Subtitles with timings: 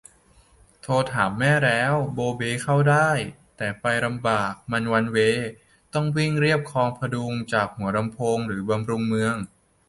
[0.81, 3.09] โทรถามแม่แล้ว โบ๊เบ๊เข้าได้
[3.57, 5.47] แต่ไปลำบาก มันวันเวย์
[5.93, 9.35] ต้องวิ่งเลียบคลองผดุงจากหัวลำโพงหรือบำรุงเมือง